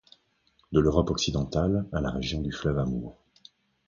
De 0.71 0.79
l’Europe 0.79 1.11
occidentale 1.11 1.85
à 1.93 2.01
la 2.01 2.09
région 2.09 2.41
du 2.41 2.51
fleuve 2.51 2.79
Amour. 2.79 3.19